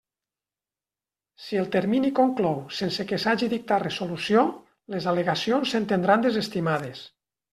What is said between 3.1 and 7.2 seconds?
que s'hagi dictat resolució, les al·legacions s'entendran desestimades.